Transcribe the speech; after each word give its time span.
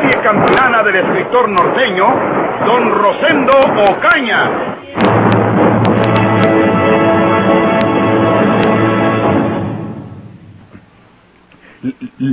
Serie 0.00 0.20
campilana 0.22 0.84
del 0.84 0.94
escritor 0.94 1.48
norteño, 1.48 2.06
don 2.64 2.88
Rosendo 2.88 3.52
Ocaña. 3.90 4.76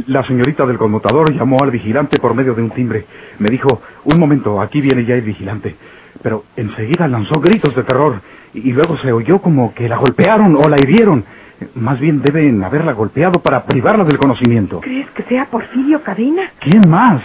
La 0.05 0.21
señorita 0.25 0.67
del 0.67 0.77
conmutador 0.77 1.33
llamó 1.33 1.57
al 1.63 1.71
vigilante 1.71 2.19
por 2.19 2.35
medio 2.35 2.53
de 2.53 2.61
un 2.61 2.69
timbre. 2.69 3.07
Me 3.39 3.49
dijo, 3.49 3.81
un 4.03 4.19
momento, 4.19 4.61
aquí 4.61 4.79
viene 4.79 5.03
ya 5.03 5.15
el 5.15 5.21
vigilante. 5.21 5.75
Pero 6.21 6.43
enseguida 6.55 7.07
lanzó 7.07 7.39
gritos 7.39 7.75
de 7.75 7.81
terror 7.81 8.21
y 8.53 8.73
luego 8.73 8.95
se 8.97 9.11
oyó 9.11 9.39
como 9.39 9.73
que 9.73 9.89
la 9.89 9.97
golpearon 9.97 10.55
o 10.55 10.69
la 10.69 10.79
hirieron. 10.79 11.25
Más 11.73 11.99
bien 11.99 12.21
deben 12.21 12.63
haberla 12.63 12.91
golpeado 12.91 13.41
para 13.41 13.65
privarla 13.65 14.03
del 14.03 14.19
conocimiento. 14.19 14.81
¿Crees 14.81 15.09
que 15.11 15.23
sea 15.23 15.49
Porfirio 15.49 16.03
Cadena? 16.03 16.51
¿Quién 16.59 16.87
más? 16.87 17.23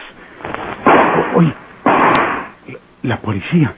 La 3.02 3.20
policía. 3.20 3.74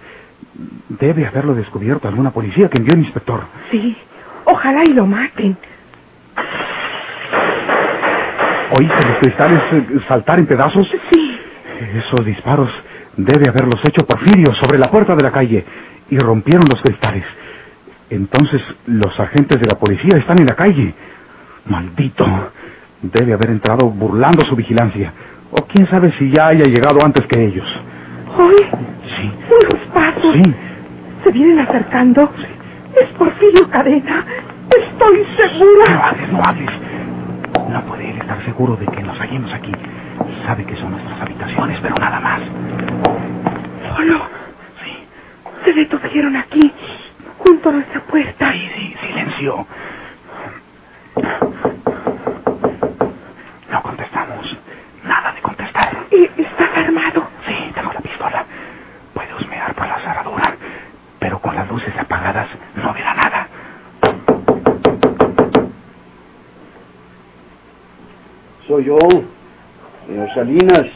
Debe 0.89 1.27
haberlo 1.27 1.55
descubierto 1.55 2.09
alguna 2.09 2.31
policía 2.31 2.69
que 2.69 2.79
envió 2.79 2.95
el 2.95 3.01
inspector. 3.01 3.45
Sí, 3.71 3.97
ojalá 4.45 4.85
y 4.85 4.93
lo 4.93 5.07
maten. 5.07 5.57
¿Oíste 8.79 9.07
los 9.07 9.19
cristales 9.19 9.61
saltar 10.09 10.39
en 10.39 10.47
pedazos? 10.47 10.91
Sí. 11.11 11.39
Esos 11.95 12.25
disparos 12.25 12.71
debe 13.17 13.49
haberlos 13.49 13.85
hecho 13.85 14.07
Porfirio 14.07 14.55
sobre 14.55 14.79
la 14.79 14.91
puerta 14.91 15.15
de 15.15 15.23
la 15.23 15.31
calle 15.31 15.65
y 16.09 16.19
rompieron 16.19 16.67
los 16.69 16.81
cristales. 16.81 17.25
Entonces 18.09 18.63
los 18.87 19.19
agentes 19.19 19.61
de 19.61 19.67
la 19.67 19.79
policía 19.79 20.17
están 20.17 20.39
en 20.39 20.47
la 20.47 20.55
calle. 20.55 20.95
Maldito. 21.67 22.25
Debe 23.03 23.35
haber 23.35 23.51
entrado 23.51 23.91
burlando 23.91 24.45
su 24.45 24.55
vigilancia. 24.57 25.13
O 25.51 25.67
quién 25.67 25.87
sabe 25.89 26.13
si 26.13 26.31
ya 26.31 26.49
haya 26.49 26.65
llegado 26.65 27.05
antes 27.05 27.27
que 27.27 27.45
ellos. 27.45 27.67
¿Oye? 28.39 28.71
Sí. 29.07 29.33
Unos 29.51 29.81
pasos. 29.93 30.35
Sí. 30.35 30.55
Se 31.25 31.31
vienen 31.33 31.59
acercando. 31.61 32.31
Es 33.01 33.09
Porfirio 33.19 33.69
Cadena. 33.71 34.25
Estoy 34.71 35.19
No 35.19 35.37
segura. 35.49 36.09
hables, 36.09 36.33
no 36.33 36.43
hables. 36.45 36.71
No 37.69 37.85
puede 37.87 38.11
él 38.11 38.19
estar 38.19 38.43
seguro 38.45 38.77
de 38.77 38.87
que 38.87 39.03
nos 39.03 39.19
hallemos 39.19 39.53
aquí. 39.53 39.73
Sabe 40.47 40.65
que 40.67 40.77
son 40.77 40.93
nuestras 40.93 41.21
habitaciones, 41.21 41.79
pero 41.81 41.95
nada 41.97 42.21
más. 42.21 42.41
Solo. 43.97 44.21
Sí, 44.85 45.07
Se 45.65 45.73
detuvieron 45.73 46.37
aquí, 46.37 46.73
junto 47.39 47.69
a 47.69 47.73
nuestra 47.73 48.01
puerta. 48.07 48.53
sí, 48.53 48.71
sí, 48.77 48.97
silencio. 49.07 49.67
No 53.71 53.83
contestamos. 53.83 54.59
Nada 55.05 55.33
de 55.33 55.41
contestar. 55.43 55.91
¿Y 56.11 56.25
estás 56.43 56.77
armado? 56.77 57.29
Sí, 57.47 57.73
tengo 57.75 57.93
la 57.93 58.01
pistola. 58.01 58.47
Husmear 59.63 59.75
por 59.75 59.87
la 59.87 59.99
cerradura, 60.01 60.57
pero 61.19 61.41
con 61.41 61.55
las 61.55 61.69
luces 61.71 61.95
apagadas 61.99 62.49
no 62.77 62.93
verá 62.93 63.15
nada. 63.15 63.49
Soy 68.67 68.85
yo, 68.85 68.99
señor 70.07 70.35
Salinas, 70.35 70.87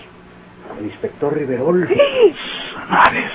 el 0.78 0.84
inspector 0.86 1.34
Riverol. 1.34 1.88
No 2.90 2.96
hables. 2.96 3.30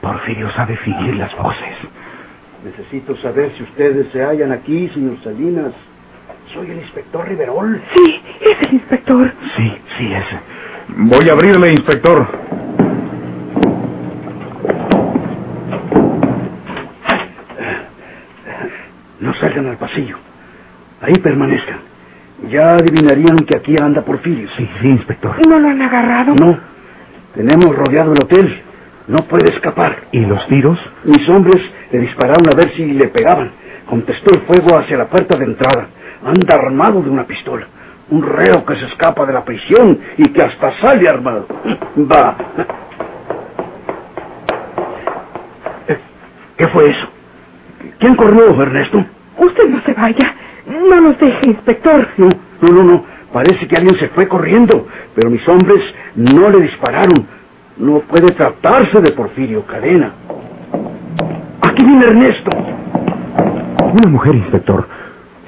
Porfirio 0.00 0.50
sabe 0.50 0.76
fingir 0.78 1.16
las 1.16 1.36
voces. 1.36 1.76
Necesito 2.64 3.16
saber 3.16 3.52
si 3.56 3.62
ustedes 3.62 4.10
se 4.12 4.22
hallan 4.22 4.52
aquí, 4.52 4.88
señor 4.88 5.22
Salinas. 5.22 5.72
Soy 6.52 6.70
el 6.70 6.78
inspector 6.78 7.28
Riverol. 7.28 7.82
Sí, 7.94 8.22
es 8.40 8.62
el 8.62 8.74
inspector. 8.74 9.32
Sí, 9.56 9.78
sí 9.98 10.12
es. 10.12 10.24
Voy 10.88 11.28
a 11.28 11.32
abrirle, 11.32 11.72
inspector. 11.72 12.49
Salgan 19.40 19.66
al 19.66 19.78
pasillo. 19.78 20.16
Ahí 21.00 21.14
permanezcan. 21.18 21.80
Ya 22.48 22.74
adivinarían 22.74 23.38
que 23.38 23.56
aquí 23.56 23.76
anda 23.80 24.02
Porfirio. 24.02 24.48
Sí, 24.56 24.68
sí, 24.80 24.88
inspector. 24.88 25.46
¿No 25.46 25.58
lo 25.58 25.68
han 25.68 25.82
agarrado? 25.82 26.34
No. 26.34 26.58
Tenemos 27.34 27.74
rodeado 27.76 28.12
el 28.12 28.22
hotel. 28.22 28.62
No 29.08 29.18
puede 29.24 29.50
escapar. 29.50 30.04
¿Y 30.12 30.20
los 30.24 30.46
tiros? 30.46 30.78
Mis 31.04 31.28
hombres 31.28 31.60
le 31.90 32.00
dispararon 32.00 32.48
a 32.48 32.56
ver 32.56 32.70
si 32.70 32.86
le 32.92 33.08
pegaban. 33.08 33.52
Contestó 33.86 34.32
el 34.34 34.42
fuego 34.42 34.78
hacia 34.78 34.96
la 34.96 35.08
puerta 35.08 35.36
de 35.36 35.44
entrada. 35.44 35.88
Anda 36.24 36.54
armado 36.54 37.02
de 37.02 37.10
una 37.10 37.26
pistola. 37.26 37.66
Un 38.10 38.22
reo 38.22 38.64
que 38.64 38.76
se 38.76 38.86
escapa 38.86 39.26
de 39.26 39.32
la 39.32 39.44
prisión 39.44 39.98
y 40.16 40.28
que 40.28 40.42
hasta 40.42 40.72
sale 40.80 41.08
armado. 41.08 41.46
Va. 42.10 42.36
¿Qué 46.56 46.68
fue 46.68 46.90
eso? 46.90 47.08
¿Quién 47.98 48.14
corrió, 48.16 48.62
Ernesto? 48.62 49.04
Usted 49.40 49.68
no 49.70 49.80
se 49.82 49.94
vaya. 49.94 50.34
No 50.66 51.00
nos 51.00 51.18
deje, 51.18 51.46
inspector. 51.46 52.06
No, 52.18 52.28
no, 52.60 52.68
no, 52.68 52.84
no. 52.84 53.04
Parece 53.32 53.66
que 53.66 53.76
alguien 53.76 53.96
se 53.96 54.08
fue 54.08 54.28
corriendo, 54.28 54.86
pero 55.14 55.30
mis 55.30 55.46
hombres 55.48 55.82
no 56.14 56.50
le 56.50 56.60
dispararon. 56.60 57.26
No 57.78 58.00
puede 58.00 58.32
tratarse 58.32 59.00
de 59.00 59.12
Porfirio 59.12 59.64
Cadena. 59.64 60.12
Aquí 61.62 61.82
viene 61.82 62.04
Ernesto. 62.04 62.50
Una 63.94 64.10
mujer, 64.10 64.34
inspector. 64.34 64.86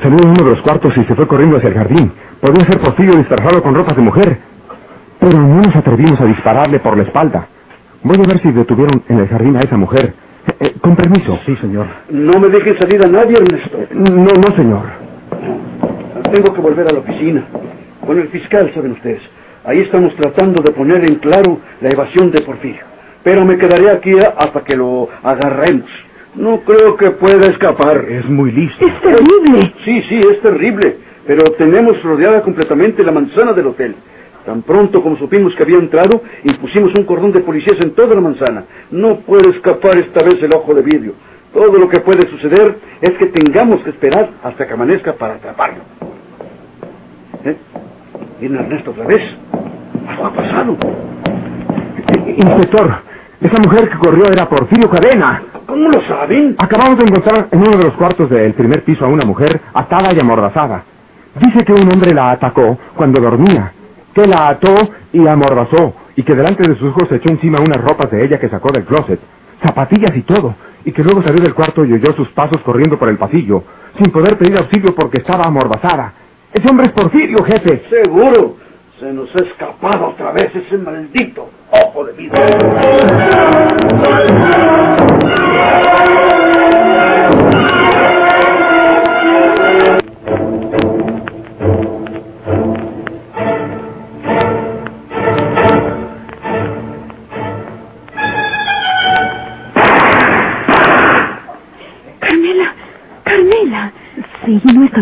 Salió 0.01 0.17
de 0.17 0.27
uno 0.27 0.43
de 0.43 0.51
los 0.51 0.63
cuartos 0.63 0.97
y 0.97 1.05
se 1.05 1.15
fue 1.15 1.29
corriendo 1.29 1.59
hacia 1.59 1.69
el 1.69 1.75
jardín. 1.75 2.13
Podría 2.41 2.65
ser 2.65 2.81
Porfirio 2.81 3.17
disfrazado 3.17 3.63
con 3.63 3.75
ropas 3.75 3.97
de 3.97 4.03
mujer. 4.03 4.39
Pero 5.21 5.39
no 5.39 5.61
nos 5.61 5.77
atrevimos 5.77 6.19
a 6.21 6.25
dispararle 6.25 6.81
por 6.81 6.97
la 6.97 7.03
espalda. 7.03 7.47
Voy 8.03 8.17
a 8.17 8.27
ver 8.27 8.41
si 8.41 8.51
detuvieron 8.51 9.03
en 9.09 9.19
el 9.19 9.29
jardín 9.29 9.57
a 9.57 9.61
esa 9.61 9.77
mujer. 9.77 10.15
Eh, 10.47 10.55
eh, 10.61 10.75
con 10.81 10.97
permiso. 10.97 11.39
Sí, 11.47 11.57
señor. 11.57 11.87
No 12.11 12.39
me 12.41 12.49
dejen 12.49 12.79
salir 12.79 13.05
a 13.05 13.09
nadie, 13.09 13.37
Ernesto. 13.37 13.79
No, 13.93 14.27
no, 14.27 14.57
señor. 14.57 14.83
Tengo 16.33 16.53
que 16.53 16.61
volver 16.61 16.89
a 16.89 16.93
la 16.93 17.01
oficina. 17.01 17.47
Con 18.05 18.19
el 18.19 18.29
fiscal, 18.29 18.71
saben 18.75 18.93
ustedes. 18.93 19.23
Ahí 19.65 19.81
estamos 19.81 20.15
tratando 20.17 20.63
de 20.63 20.73
poner 20.73 21.05
en 21.05 21.17
claro 21.17 21.61
la 21.81 21.91
evasión 21.91 22.31
de 22.31 22.41
Porfirio. 22.41 22.85
Pero 23.23 23.45
me 23.45 23.57
quedaré 23.57 23.91
aquí 23.91 24.13
hasta 24.19 24.65
que 24.65 24.77
lo 24.77 25.09
agarremos. 25.23 25.89
No 26.35 26.61
creo 26.63 26.97
que 26.97 27.11
pueda 27.13 27.47
escapar. 27.47 28.05
Es 28.09 28.29
muy 28.29 28.51
listo. 28.51 28.85
Es 28.87 29.01
terrible. 29.01 29.75
Sí, 29.85 30.03
sí, 30.09 30.21
es 30.31 30.41
terrible. 30.41 30.97
Pero 31.27 31.45
tenemos 31.53 32.03
rodeada 32.03 32.43
completamente 32.43 33.05
la 33.05 33.13
manzana 33.13 33.53
del 33.53 33.69
hotel. 33.69 33.95
Tan 34.45 34.63
pronto 34.63 35.03
como 35.03 35.17
supimos 35.17 35.55
que 35.55 35.63
había 35.63 35.79
entrado, 35.79 36.21
impusimos 36.43 36.95
un 36.95 37.05
cordón 37.05 37.33
de 37.33 37.41
policías 37.41 37.81
en 37.81 37.95
toda 37.95 38.15
la 38.15 38.21
manzana. 38.21 38.65
No 38.91 39.21
puede 39.21 39.51
escapar 39.51 39.97
esta 39.99 40.23
vez 40.23 40.43
el 40.43 40.53
ojo 40.53 40.75
de 40.75 40.83
vidrio. 40.83 41.15
Todo 41.53 41.79
lo 41.79 41.89
que 41.89 42.01
puede 42.01 42.29
suceder 42.29 42.79
es 43.01 43.13
que 43.19 43.27
tengamos 43.27 43.83
que 43.83 43.91
esperar 43.91 44.31
hasta 44.43 44.67
que 44.67 44.73
amanezca 44.73 45.13
para 45.13 45.35
atraparlo. 45.35 45.83
¿Eh? 47.45 47.57
¿Viene 48.41 48.59
Ernesto 48.59 48.91
otra 48.91 49.07
vez? 49.07 49.23
Algo 50.09 50.27
ha 50.27 50.33
pasado. 50.33 50.77
Inspector, 52.27 52.95
esa 53.41 53.57
mujer 53.63 53.89
que 53.89 53.99
corrió 53.99 54.25
era 54.33 54.49
Porfirio 54.49 54.89
Cadena. 54.89 55.43
¿Cómo 55.67 55.89
lo 55.89 56.01
saben? 56.03 56.57
Acabamos 56.59 56.99
de 56.99 57.05
encontrar 57.05 57.49
en 57.51 57.59
uno 57.61 57.77
de 57.77 57.85
los 57.85 57.95
cuartos 57.95 58.29
del 58.31 58.55
primer 58.55 58.83
piso 58.83 59.05
a 59.05 59.09
una 59.09 59.25
mujer 59.25 59.61
atada 59.75 60.15
y 60.15 60.21
amordazada. 60.21 60.85
Dice 61.39 61.65
que 61.65 61.73
un 61.73 61.91
hombre 61.93 62.13
la 62.15 62.31
atacó 62.31 62.79
cuando 62.95 63.21
dormía, 63.21 63.73
que 64.15 64.27
la 64.27 64.49
ató 64.49 64.75
y 65.13 65.27
amordazó, 65.27 65.95
y 66.17 66.23
que 66.23 66.35
delante 66.35 66.69
de 66.69 66.77
sus 66.77 66.91
ojos 66.91 67.11
echó 67.13 67.31
encima 67.31 67.59
unas 67.61 67.83
ropas 67.83 68.11
de 68.11 68.25
ella 68.25 68.39
que 68.39 68.49
sacó 68.49 68.71
del 68.73 68.85
closet, 68.85 69.21
zapatillas 69.65 70.17
y 70.17 70.23
todo, 70.23 70.55
y 70.85 70.93
que 70.93 71.03
luego 71.03 71.23
salió 71.23 71.43
del 71.43 71.55
cuarto 71.55 71.85
y 71.85 71.93
oyó 71.93 72.13
sus 72.13 72.29
pasos 72.31 72.61
corriendo 72.63 72.99
por 72.99 73.09
el 73.09 73.19
pasillo, 73.19 73.65
sin 73.97 74.11
poder 74.11 74.37
pedir 74.37 74.57
auxilio 74.59 74.95
porque 74.95 75.19
estaba 75.19 75.45
amordazada. 75.45 76.15
Ese 76.53 76.69
hombre 76.69 76.87
es 76.87 76.93
Porfirio, 76.93 77.43
jefe. 77.45 77.83
Seguro. 77.89 78.57
Se 78.99 79.13
nos 79.13 79.35
ha 79.35 79.41
escapado 79.41 80.09
otra 80.09 80.33
vez 80.33 80.55
ese 80.55 80.77
maldito 80.77 81.49
ojo 81.73 82.05
de 82.05 82.13
vidrio. 82.13 82.43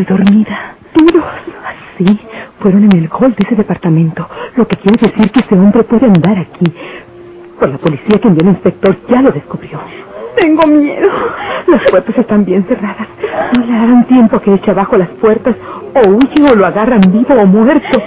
Estoy 0.00 0.16
dormida. 0.16 0.76
¿Tiros? 0.94 1.24
Sí, 1.98 2.20
fueron 2.60 2.84
en 2.84 2.92
el 2.96 3.08
hall 3.10 3.34
de 3.34 3.44
ese 3.46 3.56
departamento. 3.56 4.28
Lo 4.56 4.66
que 4.66 4.76
quiere 4.76 4.98
decir 4.98 5.30
que 5.30 5.40
ese 5.40 5.54
hombre 5.54 5.84
puede 5.84 6.06
andar 6.06 6.38
aquí. 6.38 6.72
Pues 7.58 7.70
la 7.70 7.78
policía 7.78 8.18
que 8.18 8.28
envió 8.28 8.42
el 8.42 8.54
inspector 8.54 8.96
ya 9.08 9.22
lo 9.22 9.30
descubrió. 9.30 9.80
Tengo 10.36 10.66
miedo. 10.66 11.08
Las 11.66 11.82
puertas 11.90 12.16
están 12.18 12.44
bien 12.44 12.64
cerradas. 12.66 13.08
No 13.56 13.66
le 13.66 13.72
darán 13.72 14.06
tiempo 14.06 14.36
a 14.36 14.42
que 14.42 14.54
eche 14.54 14.70
abajo 14.70 14.96
las 14.96 15.08
puertas 15.10 15.56
o 15.94 16.08
huye 16.08 16.50
o 16.50 16.54
lo 16.54 16.66
agarran 16.66 17.00
vivo 17.12 17.34
o 17.34 17.46
muerto. 17.46 18.02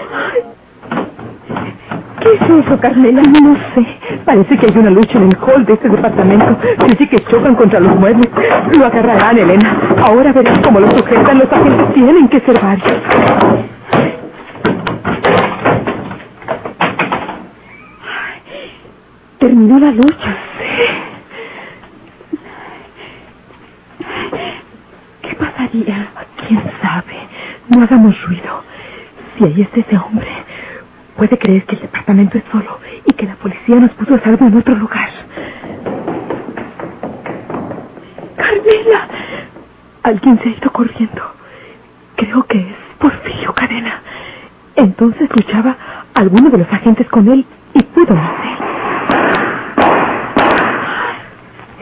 ¿Qué 2.23 2.35
es 2.35 2.41
eso, 2.65 2.79
Carmela? 2.79 3.21
No 3.21 3.55
sé. 3.75 3.85
Parece 4.25 4.57
que 4.57 4.67
hay 4.67 4.77
una 4.77 4.91
lucha 4.91 5.17
en 5.17 5.25
el 5.29 5.37
hall 5.41 5.65
de 5.65 5.73
este 5.73 5.89
departamento. 5.89 6.57
Dice 6.87 7.09
que 7.09 7.19
chocan 7.25 7.55
contra 7.55 7.81
los 7.81 7.95
muebles. 7.97 8.29
Lo 8.77 8.85
agarrarán, 8.85 9.37
Elena. 9.37 9.77
Ahora 10.01 10.31
verás 10.31 10.59
cómo 10.59 10.79
lo 10.79 10.89
sujetan. 10.91 11.39
Los 11.39 11.51
agentes 11.51 11.93
tienen 11.93 12.29
que 12.29 12.39
ser 12.41 12.59
varios. 12.61 12.97
Terminó 19.39 19.79
la 19.79 19.91
lucha. 19.91 20.37
¿Qué 25.21 25.35
pasaría? 25.35 26.07
¿Quién 26.47 26.63
sabe? 26.81 27.17
No 27.69 27.83
hagamos 27.83 28.21
ruido. 28.27 28.63
Si 29.37 29.43
ahí 29.45 29.61
está 29.61 29.79
ese 29.81 29.97
hombre, 29.97 30.27
puede 31.17 31.37
creer 31.37 31.63
que 31.65 31.75
el 31.75 31.81
departamento 31.81 32.37
es 32.37 32.43
solo 32.51 32.79
y 33.05 33.13
que 33.13 33.25
la 33.25 33.35
policía 33.35 33.75
nos 33.77 33.91
puso 33.91 34.15
a 34.15 34.19
salvo 34.19 34.45
en 34.45 34.57
otro 34.57 34.75
lugar. 34.75 35.09
Carmela, 38.37 39.07
alguien 40.03 40.39
se 40.39 40.49
ha 40.49 40.51
ido 40.51 40.71
corriendo. 40.71 41.21
Creo 42.15 42.43
que 42.43 42.57
es 42.59 42.75
Porfirio 42.99 43.53
Cadena. 43.53 44.01
Entonces 44.75 45.29
luchaba 45.35 45.77
alguno 46.13 46.49
de 46.49 46.57
los 46.59 46.71
agentes 46.71 47.07
con 47.09 47.27
él 47.29 47.45
y 47.73 47.83
pudo 47.83 48.13
nacer. 48.13 48.57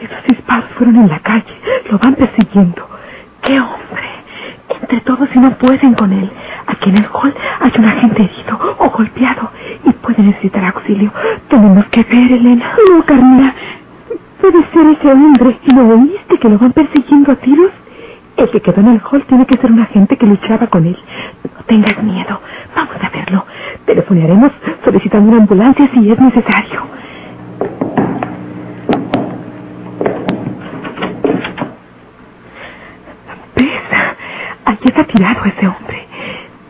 Esos 0.02 0.24
disparos 0.26 0.70
fueron 0.76 0.96
en 0.96 1.08
la 1.08 1.20
calle. 1.20 1.54
Lo 1.90 1.98
van 1.98 2.14
persiguiendo. 2.14 2.88
¡Qué 3.42 3.60
hombre! 3.60 4.11
Entre 4.80 5.00
todos 5.00 5.28
y 5.34 5.38
no 5.38 5.50
pueden 5.58 5.94
con 5.94 6.12
él. 6.12 6.30
Aquí 6.66 6.90
en 6.90 6.98
el 6.98 7.06
hall 7.12 7.34
hay 7.60 7.72
un 7.78 7.84
agente 7.84 8.22
herido 8.22 8.76
o 8.78 8.90
golpeado 8.90 9.50
y 9.84 9.90
puede 9.92 10.22
necesitar 10.22 10.64
auxilio. 10.64 11.12
Tenemos 11.48 11.86
que 11.86 12.02
ver, 12.04 12.32
Elena. 12.32 12.72
No, 12.88 13.04
Carmela. 13.04 13.54
Puede 14.40 14.64
ser 14.72 14.86
ese 14.98 15.12
hombre. 15.12 15.58
¿Lo 15.66 15.88
oíste 15.88 16.38
que 16.38 16.48
lo 16.48 16.58
van 16.58 16.72
persiguiendo 16.72 17.32
a 17.32 17.36
tiros? 17.36 17.70
El 18.36 18.50
que 18.50 18.60
quedó 18.60 18.80
en 18.80 18.88
el 18.88 19.02
hall 19.02 19.24
tiene 19.26 19.46
que 19.46 19.56
ser 19.58 19.70
un 19.70 19.80
agente 19.80 20.16
que 20.16 20.26
luchaba 20.26 20.66
con 20.66 20.86
él. 20.86 20.96
No 21.44 21.64
tengas 21.66 22.02
miedo. 22.02 22.40
Vamos 22.74 22.96
a 23.00 23.10
verlo. 23.10 23.44
Telefonearemos 23.84 24.52
solicitando 24.84 25.30
una 25.30 25.42
ambulancia 25.42 25.88
si 25.92 26.10
es 26.10 26.18
necesario. 26.18 26.82
Tirado 35.12 35.44
ese 35.46 35.68
hombre. 35.68 36.08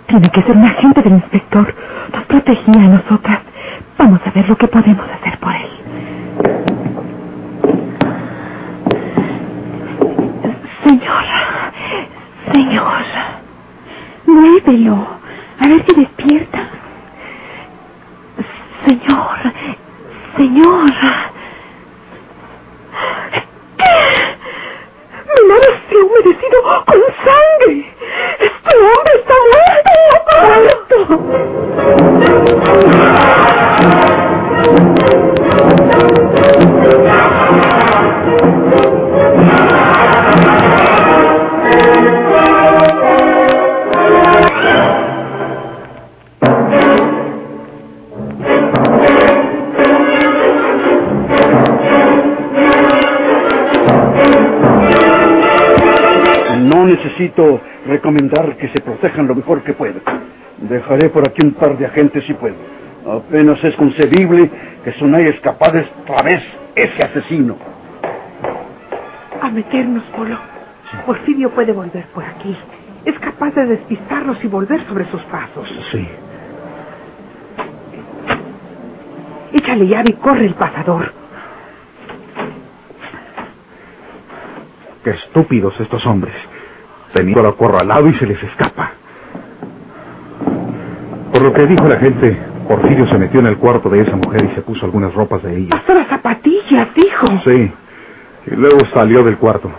Tiene 0.08 0.30
que 0.30 0.42
ser 0.42 0.56
un 0.56 0.64
agente 0.64 1.02
del 1.02 1.14
inspector. 1.14 1.74
Nos 2.12 2.24
protegía 2.26 2.74
a 2.74 2.88
nosotras. 2.88 3.40
Vamos 3.98 4.20
a 4.26 4.30
ver 4.32 4.48
lo 4.48 4.56
que 4.56 4.68
podemos 4.68 5.06
hacer 5.10 5.38
por 5.40 5.54
él. 5.54 5.70
Señor, 10.84 11.24
señor, 12.52 13.02
muévelo. 14.26 15.08
A 15.60 15.68
ver 15.68 15.84
si 15.86 15.94
necesito 57.12 57.60
recomendar 57.86 58.56
que 58.56 58.68
se 58.68 58.80
protejan 58.80 59.26
lo 59.26 59.34
mejor 59.34 59.62
que 59.62 59.74
puedan. 59.74 60.00
Dejaré 60.58 61.08
por 61.10 61.28
aquí 61.28 61.44
un 61.44 61.54
par 61.54 61.76
de 61.76 61.86
agentes 61.86 62.24
si 62.24 62.34
puedo. 62.34 62.56
Apenas 63.06 63.62
es 63.64 63.74
concebible 63.76 64.50
que 64.84 64.92
Sonaya 64.92 65.30
escapar 65.30 65.76
esta 65.76 66.22
vez 66.22 66.42
ese 66.74 67.02
asesino. 67.02 67.56
A 69.40 69.50
meternos, 69.50 70.04
Polo. 70.16 70.38
Porfirio 71.06 71.50
puede 71.50 71.72
volver 71.72 72.06
por 72.14 72.24
aquí. 72.24 72.56
Es 73.04 73.18
capaz 73.18 73.54
de 73.54 73.66
despistarlos 73.66 74.42
y 74.44 74.46
volver 74.46 74.80
sobre 74.86 75.04
sus 75.06 75.22
pasos. 75.22 75.68
Sí. 75.90 76.08
Échale 79.52 79.86
llave 79.86 80.10
y 80.10 80.12
corre 80.14 80.46
el 80.46 80.54
pasador. 80.54 81.12
Qué 85.02 85.10
estúpidos 85.10 85.78
estos 85.80 86.06
hombres. 86.06 86.34
Teniendo 87.12 87.46
acorralado 87.46 88.08
y 88.08 88.14
se 88.14 88.26
les 88.26 88.42
escapa. 88.42 88.92
Por 91.32 91.42
lo 91.42 91.52
que 91.52 91.66
dijo 91.66 91.88
la 91.88 91.98
gente, 91.98 92.36
Porfirio 92.68 93.06
se 93.06 93.18
metió 93.18 93.40
en 93.40 93.46
el 93.46 93.56
cuarto 93.56 93.88
de 93.88 94.00
esa 94.00 94.16
mujer 94.16 94.44
y 94.50 94.54
se 94.54 94.62
puso 94.62 94.86
algunas 94.86 95.14
ropas 95.14 95.42
de 95.42 95.56
ella. 95.56 95.76
Hasta 95.76 95.94
las 95.94 96.06
zapatillas, 96.08 96.88
dijo. 96.94 97.26
Sí. 97.44 97.72
Y 98.46 98.54
luego 98.54 98.80
salió 98.92 99.22
del 99.22 99.38
cuarto. 99.38 99.70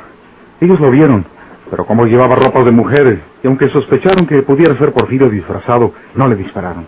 Ellos 0.62 0.80
lo 0.80 0.92
vieron, 0.92 1.26
pero 1.70 1.86
como 1.86 2.06
llevaba 2.06 2.36
ropas 2.36 2.66
de 2.66 2.72
mujer, 2.72 3.22
y 3.44 3.48
aunque 3.48 3.70
sospecharon 3.70 4.26
que 4.26 4.42
pudiera 4.44 4.76
ser 4.78 4.94
Porfirio 4.94 5.30
disfrazado, 5.30 5.94
no 6.16 6.28
le 6.28 6.36
dispararon. 6.36 6.88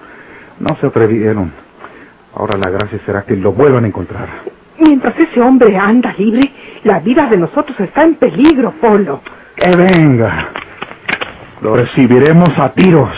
No 0.59 0.75
se 0.77 0.87
atrevieron. 0.87 1.51
Ahora 2.35 2.57
la 2.57 2.69
gracia 2.69 2.99
será 3.05 3.23
que 3.23 3.35
lo 3.35 3.53
vuelvan 3.53 3.85
a 3.85 3.87
encontrar. 3.87 4.27
Mientras 4.79 5.17
ese 5.17 5.41
hombre 5.41 5.77
anda 5.77 6.13
libre, 6.17 6.51
la 6.83 6.99
vida 6.99 7.27
de 7.27 7.37
nosotros 7.37 7.79
está 7.79 8.03
en 8.03 8.15
peligro, 8.15 8.73
Polo. 8.81 9.21
Que 9.55 9.75
venga. 9.75 10.49
Lo 11.61 11.75
recibiremos 11.75 12.49
a 12.59 12.73
tiros. 12.73 13.09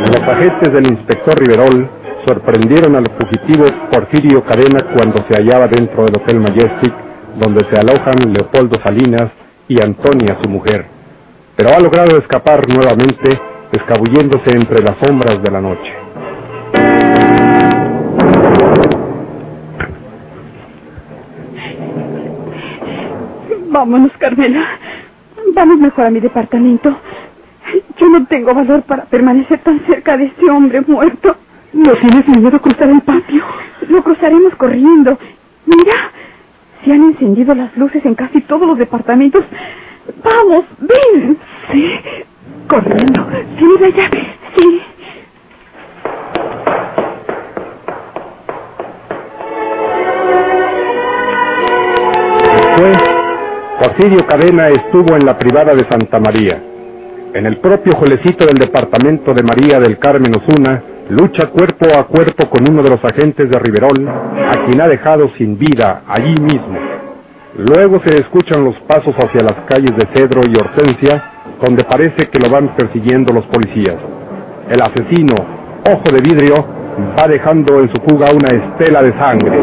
Los 0.00 0.22
agentes 0.28 0.72
del 0.72 0.86
inspector 0.86 1.38
Riverol 1.38 1.90
sorprendieron 2.24 2.94
al 2.96 3.06
fugitivo 3.18 3.64
Porfirio 3.90 4.44
Cadena 4.44 4.80
cuando 4.96 5.24
se 5.28 5.34
hallaba 5.34 5.66
dentro 5.66 6.04
del 6.04 6.16
Hotel 6.16 6.40
Majestic, 6.40 6.94
donde 7.36 7.64
se 7.64 7.76
alojan 7.76 8.32
Leopoldo 8.32 8.80
Salinas 8.82 9.32
y 9.68 9.82
Antonia, 9.82 10.38
su 10.42 10.48
mujer. 10.48 10.86
Pero 11.56 11.70
ha 11.74 11.80
logrado 11.80 12.16
escapar 12.18 12.68
nuevamente, 12.68 13.40
escabulléndose 13.72 14.50
entre 14.52 14.82
las 14.82 14.96
sombras 14.98 15.42
de 15.42 15.50
la 15.50 15.60
noche. 15.60 16.03
Vámonos, 23.74 24.12
Carmela. 24.18 24.64
Vamos 25.52 25.80
mejor 25.80 26.06
a 26.06 26.10
mi 26.10 26.20
departamento. 26.20 26.96
Yo 27.98 28.08
no 28.08 28.24
tengo 28.26 28.54
valor 28.54 28.82
para 28.82 29.04
permanecer 29.06 29.58
tan 29.64 29.84
cerca 29.84 30.16
de 30.16 30.26
ese 30.26 30.48
hombre 30.48 30.80
muerto. 30.82 31.36
¿No 31.72 31.92
tienes 31.94 32.28
miedo 32.28 32.56
a 32.56 32.60
cruzar 32.60 32.88
el 32.88 33.00
patio? 33.00 33.42
Lo 33.88 34.04
cruzaremos 34.04 34.54
corriendo. 34.54 35.18
Mira, 35.66 36.12
se 36.84 36.92
han 36.92 37.02
encendido 37.02 37.52
las 37.52 37.76
luces 37.76 38.06
en 38.06 38.14
casi 38.14 38.42
todos 38.42 38.64
los 38.64 38.78
departamentos. 38.78 39.44
Vamos, 40.22 40.66
ven. 40.78 41.36
Sí, 41.72 41.94
corriendo. 42.68 43.26
¿Tienes 43.58 43.80
la 43.80 43.88
llave? 43.88 44.26
Sí. 44.56 44.82
Porfirio 53.78 54.24
Cadena 54.26 54.68
estuvo 54.68 55.16
en 55.16 55.26
la 55.26 55.36
privada 55.36 55.74
de 55.74 55.84
Santa 55.90 56.20
María. 56.20 56.62
En 57.34 57.44
el 57.44 57.56
propio 57.56 57.96
jolecito 57.96 58.46
del 58.46 58.56
departamento 58.56 59.34
de 59.34 59.42
María 59.42 59.80
del 59.80 59.98
Carmen 59.98 60.32
Osuna, 60.36 60.80
lucha 61.08 61.48
cuerpo 61.48 61.86
a 61.98 62.06
cuerpo 62.06 62.48
con 62.48 62.70
uno 62.70 62.84
de 62.84 62.90
los 62.90 63.04
agentes 63.04 63.50
de 63.50 63.58
Riverol, 63.58 64.08
a 64.08 64.64
quien 64.64 64.80
ha 64.80 64.86
dejado 64.86 65.28
sin 65.36 65.58
vida 65.58 66.02
allí 66.06 66.36
mismo. 66.40 66.78
Luego 67.56 68.00
se 68.04 68.16
escuchan 68.16 68.64
los 68.64 68.76
pasos 68.82 69.14
hacia 69.16 69.42
las 69.42 69.56
calles 69.66 69.92
de 69.96 70.06
Cedro 70.14 70.42
y 70.48 70.54
Hortensia, 70.54 71.32
donde 71.60 71.82
parece 71.82 72.28
que 72.28 72.38
lo 72.38 72.48
van 72.48 72.76
persiguiendo 72.76 73.32
los 73.32 73.44
policías. 73.46 73.96
El 74.70 74.80
asesino, 74.80 75.34
ojo 75.84 76.12
de 76.12 76.20
vidrio, 76.20 76.64
va 77.18 77.26
dejando 77.26 77.80
en 77.80 77.88
su 77.90 78.00
fuga 78.02 78.30
una 78.32 78.50
estela 78.50 79.02
de 79.02 79.12
sangre. 79.18 79.58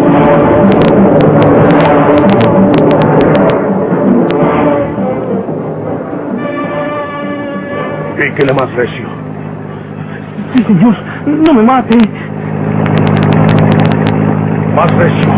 Píquele 8.21 8.53
más 8.53 8.71
recio. 8.73 9.07
Sí, 10.53 10.63
señor. 10.63 10.95
No 11.25 11.53
me 11.55 11.63
mate. 11.63 11.97
Más 14.75 14.95
recio. 14.95 15.33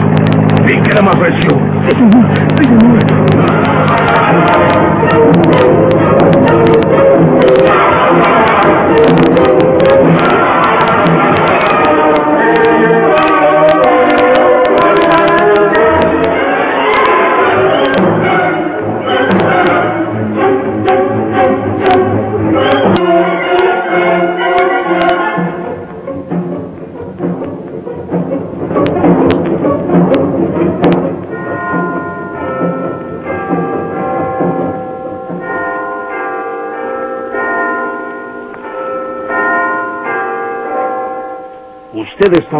Píquele 0.67 1.01
más 1.01 1.17
recio. 1.17 1.57
Sí, 1.87 1.95
señor. 1.95 2.25
Sí, 2.57 2.65
señor. 2.65 3.33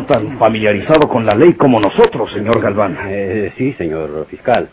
Tan 0.08 0.38
familiarizado 0.38 1.08
con 1.08 1.26
la 1.26 1.34
ley 1.34 1.54
como 1.54 1.80
nosotros, 1.80 2.32
señor 2.32 2.62
Galván. 2.62 2.98
Eh, 3.08 3.54
sí, 3.58 3.74
señor 3.78 4.26
fiscal. 4.30 4.68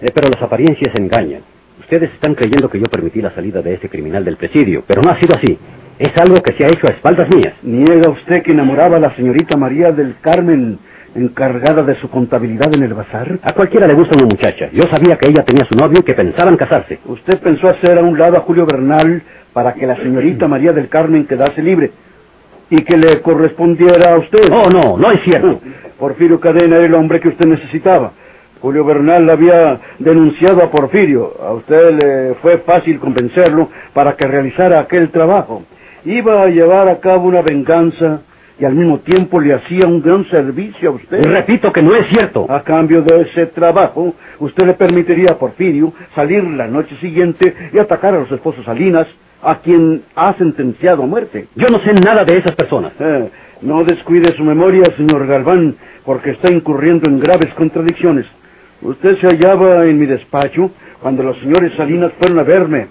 Eh, 0.00 0.10
pero 0.14 0.28
las 0.28 0.42
apariencias 0.42 0.94
engañan. 0.94 1.42
Ustedes 1.80 2.12
están 2.12 2.34
creyendo 2.34 2.68
que 2.68 2.78
yo 2.78 2.86
permití 2.86 3.22
la 3.22 3.34
salida 3.34 3.62
de 3.62 3.74
ese 3.74 3.88
criminal 3.88 4.24
del 4.24 4.36
presidio, 4.36 4.84
pero 4.86 5.02
no 5.02 5.10
ha 5.10 5.18
sido 5.18 5.34
así. 5.36 5.58
Es 5.98 6.12
algo 6.18 6.42
que 6.42 6.52
se 6.52 6.64
ha 6.64 6.68
hecho 6.68 6.86
a 6.86 6.90
espaldas 6.90 7.28
mías. 7.34 7.54
¿Niega 7.62 8.10
usted 8.10 8.42
que 8.42 8.52
enamoraba 8.52 8.96
a 8.96 9.00
la 9.00 9.14
señorita 9.14 9.56
María 9.56 9.92
del 9.92 10.16
Carmen, 10.20 10.78
encargada 11.14 11.82
de 11.82 11.94
su 11.96 12.10
contabilidad 12.10 12.74
en 12.74 12.82
el 12.82 12.94
bazar? 12.94 13.38
A 13.42 13.52
cualquiera 13.52 13.86
le 13.86 13.94
gusta 13.94 14.16
una 14.16 14.26
muchacha. 14.26 14.70
Yo 14.72 14.84
sabía 14.88 15.16
que 15.16 15.28
ella 15.28 15.44
tenía 15.44 15.64
su 15.64 15.74
novio 15.76 16.00
y 16.00 16.04
que 16.04 16.14
pensaban 16.14 16.56
casarse. 16.56 16.98
Usted 17.06 17.38
pensó 17.38 17.68
hacer 17.68 17.98
a 17.98 18.02
un 18.02 18.18
lado 18.18 18.36
a 18.36 18.40
Julio 18.40 18.66
Bernal 18.66 19.22
para 19.52 19.74
que 19.74 19.86
la 19.86 19.96
señorita 19.96 20.48
María 20.48 20.72
del 20.72 20.88
Carmen 20.88 21.26
quedase 21.26 21.62
libre 21.62 21.92
y 22.70 22.82
que 22.82 22.96
le 22.96 23.20
correspondiera 23.22 24.14
a 24.14 24.18
usted. 24.18 24.50
Oh, 24.52 24.68
no, 24.70 24.96
no 24.96 25.10
es 25.10 25.20
cierto. 25.22 25.60
Porfirio 25.98 26.40
Cadena 26.40 26.76
era 26.76 26.86
el 26.86 26.94
hombre 26.94 27.20
que 27.20 27.28
usted 27.28 27.46
necesitaba. 27.46 28.12
Julio 28.60 28.84
Bernal 28.84 29.28
había 29.28 29.78
denunciado 29.98 30.62
a 30.62 30.70
Porfirio. 30.70 31.34
A 31.42 31.52
usted 31.52 31.92
le 32.02 32.34
fue 32.36 32.58
fácil 32.58 32.98
convencerlo 32.98 33.68
para 33.92 34.16
que 34.16 34.26
realizara 34.26 34.80
aquel 34.80 35.10
trabajo. 35.10 35.64
Iba 36.04 36.42
a 36.42 36.46
llevar 36.46 36.88
a 36.88 36.98
cabo 36.98 37.28
una 37.28 37.42
venganza 37.42 38.22
y 38.58 38.64
al 38.64 38.74
mismo 38.74 39.00
tiempo 39.00 39.40
le 39.40 39.52
hacía 39.52 39.86
un 39.86 40.00
gran 40.00 40.24
servicio 40.26 40.90
a 40.90 40.92
usted. 40.92 41.24
Repito 41.24 41.72
que 41.72 41.82
no 41.82 41.94
es 41.94 42.06
cierto. 42.08 42.46
A 42.48 42.62
cambio 42.62 43.02
de 43.02 43.22
ese 43.22 43.46
trabajo, 43.46 44.14
usted 44.38 44.66
le 44.66 44.74
permitiría 44.74 45.32
a 45.32 45.38
Porfirio 45.38 45.92
salir 46.14 46.44
la 46.44 46.66
noche 46.66 46.96
siguiente 46.96 47.54
y 47.72 47.78
atacar 47.78 48.14
a 48.14 48.20
los 48.20 48.32
esposos 48.32 48.64
Salinas, 48.64 49.06
a 49.44 49.60
quien 49.60 50.02
ha 50.14 50.34
sentenciado 50.34 51.02
a 51.02 51.06
muerte. 51.06 51.48
Yo 51.54 51.68
no 51.68 51.78
sé 51.80 51.92
nada 51.92 52.24
de 52.24 52.38
esas 52.38 52.54
personas. 52.54 52.92
Eh, 52.98 53.30
no 53.62 53.84
descuide 53.84 54.34
su 54.36 54.42
memoria, 54.42 54.84
señor 54.96 55.26
Galván, 55.26 55.76
porque 56.04 56.30
está 56.30 56.50
incurriendo 56.50 57.08
en 57.08 57.20
graves 57.20 57.52
contradicciones. 57.54 58.26
Usted 58.82 59.18
se 59.18 59.26
hallaba 59.26 59.86
en 59.86 59.98
mi 59.98 60.06
despacho 60.06 60.70
cuando 61.00 61.22
los 61.22 61.38
señores 61.38 61.72
Salinas 61.74 62.12
fueron 62.18 62.38
a 62.38 62.42
verme. 62.42 62.88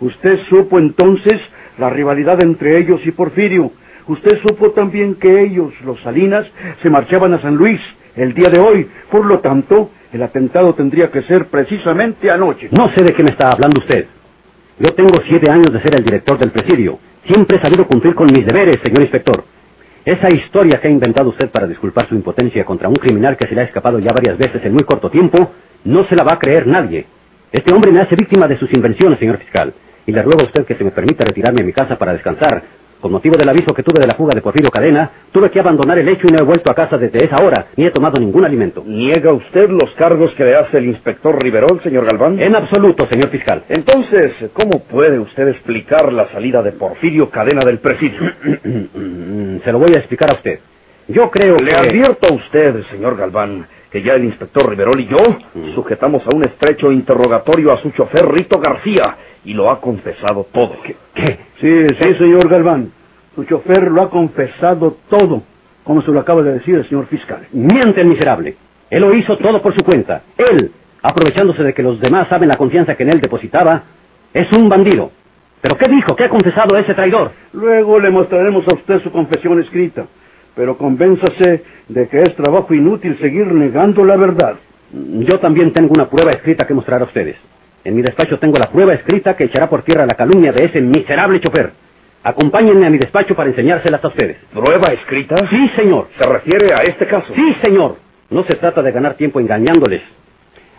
Usted 0.00 0.38
supo 0.48 0.78
entonces 0.78 1.40
la 1.78 1.90
rivalidad 1.90 2.42
entre 2.42 2.78
ellos 2.78 3.00
y 3.04 3.10
Porfirio. 3.10 3.72
Usted 4.06 4.38
supo 4.40 4.70
también 4.70 5.16
que 5.16 5.42
ellos, 5.42 5.72
los 5.84 6.00
Salinas, 6.00 6.46
se 6.82 6.90
marchaban 6.90 7.34
a 7.34 7.40
San 7.40 7.56
Luis 7.56 7.80
el 8.16 8.34
día 8.34 8.48
de 8.48 8.58
hoy. 8.58 8.88
Por 9.10 9.26
lo 9.26 9.40
tanto, 9.40 9.90
el 10.12 10.22
atentado 10.22 10.74
tendría 10.74 11.10
que 11.10 11.22
ser 11.22 11.46
precisamente 11.48 12.30
anoche. 12.30 12.68
No 12.72 12.88
sé 12.90 13.02
de 13.02 13.12
qué 13.12 13.22
me 13.22 13.30
está 13.30 13.50
hablando 13.50 13.80
usted. 13.80 14.06
Yo 14.80 14.94
tengo 14.94 15.20
siete 15.26 15.50
años 15.50 15.72
de 15.72 15.80
ser 15.80 15.96
el 15.96 16.04
director 16.04 16.38
del 16.38 16.52
presidio. 16.52 17.00
Siempre 17.24 17.56
he 17.56 17.60
sabido 17.60 17.86
cumplir 17.86 18.14
con 18.14 18.32
mis 18.32 18.46
deberes, 18.46 18.78
señor 18.80 19.02
inspector. 19.02 19.44
Esa 20.04 20.30
historia 20.30 20.80
que 20.80 20.86
ha 20.86 20.90
inventado 20.90 21.30
usted 21.30 21.50
para 21.50 21.66
disculpar 21.66 22.08
su 22.08 22.14
impotencia 22.14 22.64
contra 22.64 22.88
un 22.88 22.94
criminal 22.94 23.36
que 23.36 23.48
se 23.48 23.54
le 23.56 23.62
ha 23.62 23.64
escapado 23.64 23.98
ya 23.98 24.12
varias 24.12 24.38
veces 24.38 24.64
en 24.64 24.72
muy 24.72 24.84
corto 24.84 25.10
tiempo, 25.10 25.50
no 25.84 26.04
se 26.04 26.14
la 26.14 26.22
va 26.22 26.34
a 26.34 26.38
creer 26.38 26.66
nadie. 26.66 27.06
Este 27.50 27.72
hombre 27.72 27.90
me 27.90 28.00
hace 28.00 28.14
víctima 28.14 28.46
de 28.46 28.56
sus 28.56 28.72
invenciones, 28.72 29.18
señor 29.18 29.38
fiscal, 29.38 29.74
y 30.06 30.12
le 30.12 30.22
ruego 30.22 30.42
a 30.42 30.44
usted 30.44 30.64
que 30.64 30.76
se 30.76 30.84
me 30.84 30.92
permita 30.92 31.24
retirarme 31.24 31.62
a 31.62 31.64
mi 31.64 31.72
casa 31.72 31.98
para 31.98 32.12
descansar. 32.12 32.62
Con 33.00 33.12
motivo 33.12 33.36
del 33.36 33.48
aviso 33.48 33.72
que 33.72 33.82
tuve 33.82 34.00
de 34.00 34.08
la 34.08 34.14
fuga 34.14 34.34
de 34.34 34.42
Porfirio 34.42 34.70
Cadena, 34.70 35.10
tuve 35.30 35.50
que 35.50 35.60
abandonar 35.60 35.98
el 35.98 36.08
hecho 36.08 36.26
y 36.28 36.32
no 36.32 36.40
he 36.40 36.42
vuelto 36.42 36.70
a 36.70 36.74
casa 36.74 36.98
desde 36.98 37.24
esa 37.24 37.36
hora, 37.42 37.66
ni 37.76 37.86
he 37.86 37.90
tomado 37.90 38.18
ningún 38.18 38.44
alimento. 38.44 38.82
¿Niega 38.84 39.32
usted 39.32 39.70
los 39.70 39.90
cargos 39.94 40.32
que 40.34 40.44
le 40.44 40.56
hace 40.56 40.78
el 40.78 40.86
inspector 40.86 41.40
Riverol, 41.40 41.80
señor 41.82 42.06
Galván? 42.06 42.40
En 42.40 42.56
absoluto, 42.56 43.06
señor 43.06 43.28
fiscal. 43.28 43.64
Entonces, 43.68 44.32
¿cómo 44.52 44.80
puede 44.80 45.18
usted 45.18 45.48
explicar 45.48 46.12
la 46.12 46.28
salida 46.32 46.62
de 46.62 46.72
Porfirio 46.72 47.30
Cadena 47.30 47.64
del 47.64 47.78
presidio? 47.78 48.20
Se 49.64 49.72
lo 49.72 49.78
voy 49.78 49.94
a 49.94 49.98
explicar 49.98 50.30
a 50.30 50.34
usted. 50.34 50.58
Yo 51.08 51.30
creo 51.30 51.56
Le 51.56 51.70
que... 51.70 51.76
advierto 51.76 52.26
a 52.28 52.34
usted, 52.34 52.82
señor 52.90 53.16
Galván, 53.16 53.66
que 53.90 54.02
ya 54.02 54.14
el 54.14 54.24
inspector 54.24 54.68
Riverol 54.68 55.00
y 55.00 55.06
yo 55.06 55.18
sujetamos 55.74 56.22
a 56.26 56.34
un 56.34 56.44
estrecho 56.44 56.92
interrogatorio 56.92 57.72
a 57.72 57.78
su 57.78 57.90
chofer 57.90 58.26
Rito 58.28 58.58
García 58.58 59.16
y 59.44 59.54
lo 59.54 59.70
ha 59.70 59.80
confesado 59.80 60.46
todo. 60.52 60.76
¿Qué? 60.82 61.38
Sí, 61.60 61.86
sí, 62.00 62.14
señor 62.14 62.48
Galván. 62.48 62.92
Su 63.34 63.44
chofer 63.44 63.90
lo 63.90 64.02
ha 64.02 64.10
confesado 64.10 64.96
todo, 65.08 65.42
como 65.84 66.02
se 66.02 66.10
lo 66.10 66.20
acaba 66.20 66.42
de 66.42 66.54
decir 66.54 66.74
el 66.74 66.88
señor 66.88 67.06
fiscal. 67.06 67.46
Miente 67.52 68.00
el 68.00 68.08
miserable. 68.08 68.56
Él 68.90 69.02
lo 69.02 69.14
hizo 69.14 69.36
todo 69.38 69.62
por 69.62 69.74
su 69.74 69.82
cuenta. 69.84 70.22
Él, 70.36 70.72
aprovechándose 71.02 71.62
de 71.62 71.72
que 71.72 71.82
los 71.82 72.00
demás 72.00 72.28
saben 72.28 72.48
la 72.48 72.56
confianza 72.56 72.96
que 72.96 73.04
en 73.04 73.10
él 73.10 73.20
depositaba, 73.20 73.84
es 74.32 74.50
un 74.52 74.68
bandido. 74.68 75.12
¿Pero 75.60 75.76
qué 75.76 75.88
dijo? 75.88 76.14
¿Qué 76.14 76.24
ha 76.24 76.28
confesado 76.28 76.76
ese 76.76 76.94
traidor? 76.94 77.32
Luego 77.52 77.98
le 77.98 78.10
mostraremos 78.10 78.66
a 78.68 78.74
usted 78.74 79.00
su 79.02 79.10
confesión 79.10 79.58
escrita, 79.60 80.06
pero 80.58 80.76
convénzase 80.76 81.62
de 81.88 82.08
que 82.08 82.20
es 82.20 82.34
trabajo 82.34 82.74
inútil 82.74 83.16
seguir 83.20 83.46
negando 83.46 84.04
la 84.04 84.16
verdad. 84.16 84.56
Yo 84.92 85.38
también 85.38 85.72
tengo 85.72 85.94
una 85.94 86.10
prueba 86.10 86.32
escrita 86.32 86.66
que 86.66 86.74
mostrar 86.74 87.00
a 87.00 87.04
ustedes. 87.04 87.36
En 87.84 87.94
mi 87.94 88.02
despacho 88.02 88.40
tengo 88.40 88.58
la 88.58 88.68
prueba 88.68 88.92
escrita 88.92 89.36
que 89.36 89.44
echará 89.44 89.70
por 89.70 89.84
tierra 89.84 90.04
la 90.04 90.16
calumnia 90.16 90.50
de 90.50 90.64
ese 90.64 90.80
miserable 90.80 91.38
chofer. 91.40 91.70
Acompáñenme 92.24 92.86
a 92.86 92.90
mi 92.90 92.98
despacho 92.98 93.36
para 93.36 93.50
enseñárselas 93.50 94.04
a 94.04 94.08
ustedes. 94.08 94.38
¿Prueba 94.52 94.88
escrita? 94.88 95.36
Sí, 95.48 95.70
señor. 95.76 96.08
¿Se 96.18 96.26
refiere 96.26 96.74
a 96.74 96.82
este 96.82 97.06
caso? 97.06 97.32
Sí, 97.36 97.54
señor. 97.62 97.94
No 98.28 98.42
se 98.42 98.56
trata 98.56 98.82
de 98.82 98.90
ganar 98.90 99.14
tiempo 99.14 99.38
engañándoles. 99.38 100.02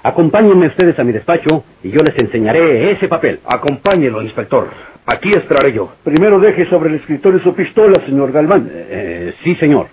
Acompáñenme 0.09 0.65
ustedes 0.65 0.97
a 0.97 1.03
mi 1.03 1.11
despacho 1.11 1.63
y 1.83 1.91
yo 1.91 2.01
les 2.01 2.17
enseñaré 2.17 2.91
ese 2.91 3.07
papel. 3.07 3.41
Acompáñelo, 3.45 4.23
inspector. 4.23 4.67
Aquí 5.05 5.31
estaré 5.33 5.71
yo. 5.71 5.91
Primero 6.03 6.39
deje 6.39 6.65
sobre 6.65 6.89
el 6.89 6.95
escritorio 6.95 7.39
su 7.41 7.53
pistola, 7.53 8.03
señor 8.07 8.31
Galván. 8.31 8.67
Eh, 8.71 9.35
sí, 9.43 9.53
señor. 9.55 9.85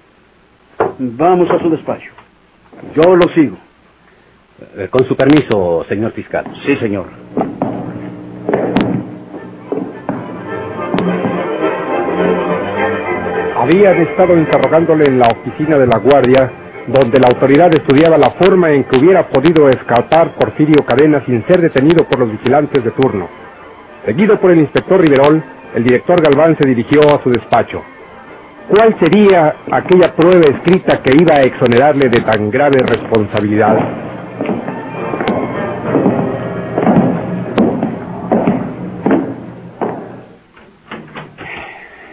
Vamos 0.99 1.51
a 1.51 1.59
su 1.59 1.69
despacho. 1.69 2.11
Yo 2.95 3.15
lo 3.15 3.29
sigo. 3.29 3.59
Eh, 4.79 4.89
con 4.91 5.05
su 5.05 5.15
permiso, 5.15 5.85
señor 5.87 6.13
fiscal. 6.13 6.47
Sí, 6.65 6.77
señor. 6.77 7.09
Habían 13.55 14.01
estado 14.01 14.35
interrogándole 14.35 15.09
en 15.09 15.19
la 15.19 15.29
oficina 15.29 15.77
de 15.77 15.87
la 15.87 15.99
guardia, 15.99 16.51
donde 16.87 17.19
la 17.19 17.29
autoridad 17.29 17.73
estudiaba 17.75 18.17
la 18.17 18.31
forma 18.33 18.71
en 18.71 18.85
que 18.85 18.99
hubiera 18.99 19.29
podido 19.29 19.69
escapar 19.69 20.35
Porfirio 20.35 20.85
Cadena 20.85 21.23
sin 21.27 21.45
ser 21.47 21.61
detenido 21.61 22.05
por 22.05 22.21
los 22.21 22.31
vigilantes 22.31 22.85
de 22.85 22.91
turno. 22.93 23.29
Seguido 24.05 24.41
por 24.41 24.53
el 24.53 24.61
inspector 24.61 25.01
Riverol, 25.01 25.43
el 25.75 25.83
director 25.83 26.23
Galván 26.23 26.57
se 26.61 26.69
dirigió 26.69 27.01
a 27.03 27.23
su 27.23 27.31
despacho. 27.31 27.83
¿Cuál 28.69 28.97
sería 29.01 29.57
aquella 29.71 30.15
prueba 30.15 30.45
escrita 30.47 31.03
que 31.03 31.13
iba 31.17 31.35
a 31.35 31.43
exonerarle 31.43 32.09
de 32.09 32.21
tan 32.21 32.51
grave 32.51 32.79
responsabilidad? 32.79 33.79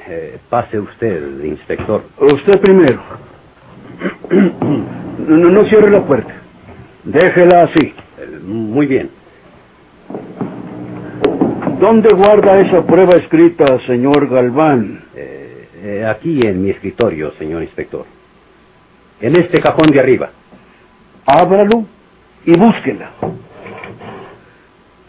Eh, 0.07 0.37
pase 0.49 0.79
usted, 0.79 1.43
inspector. 1.43 2.03
Usted 2.19 2.59
primero. 2.59 3.22
No, 5.25 5.37
no, 5.37 5.49
no 5.51 5.63
cierre 5.65 5.89
la 5.89 6.03
puerta. 6.03 6.33
Déjela 7.03 7.63
así. 7.63 7.93
Muy 8.43 8.87
bien. 8.87 9.09
¿Dónde 11.79 12.13
guarda 12.13 12.59
esa 12.59 12.85
prueba 12.85 13.15
escrita, 13.15 13.79
señor 13.85 14.27
Galván? 14.27 15.05
Eh, 15.15 15.69
eh, 15.75 16.05
aquí 16.05 16.45
en 16.45 16.61
mi 16.63 16.71
escritorio, 16.71 17.31
señor 17.33 17.61
inspector. 17.61 18.05
En 19.21 19.35
este 19.35 19.59
cajón 19.61 19.87
de 19.91 19.99
arriba. 19.99 20.31
Ábralo 21.25 21.85
y 22.45 22.57
búsquela. 22.57 23.11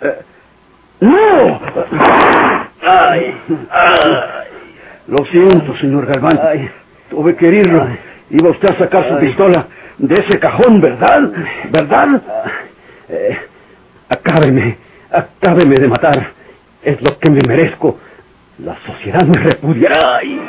Eh, 0.03 0.19
¡No! 1.01 1.61
Ay, 2.83 3.35
ay. 3.71 4.13
Lo 5.09 5.25
siento, 5.27 5.77
señor 5.77 6.07
Galván. 6.07 6.39
Tuve 7.11 7.37
que 7.37 7.49
herirlo. 7.49 7.87
Iba 8.31 8.51
usted 8.51 8.71
a 8.71 8.79
sacar 8.79 9.09
su 9.09 9.19
pistola 9.19 9.67
de 9.99 10.15
ese 10.17 10.39
cajón, 10.39 10.81
¿verdad? 10.81 11.31
¿Verdad? 11.71 12.23
Eh, 13.09 13.39
acábeme, 14.09 14.79
acábeme 15.11 15.77
de 15.77 15.89
matar. 15.89 16.33
Es 16.83 17.01
lo 17.03 17.19
que 17.19 17.31
me 17.31 17.41
merezco. 17.47 17.99
La 18.59 18.77
sociedad 18.87 19.25
me 19.25 19.39
repudiará. 19.39 20.19
Ay, 20.19 20.41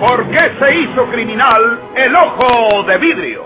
¿Por 0.00 0.28
qué 0.28 0.50
se 0.58 0.76
hizo 0.80 1.06
criminal 1.10 1.80
el 1.96 2.14
ojo 2.14 2.82
de 2.84 2.98
vidrio? 2.98 3.45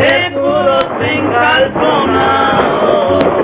seguros 0.00 0.86
encalzonados. 1.02 3.39